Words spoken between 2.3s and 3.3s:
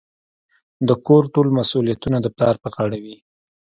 پلار په غاړه وي.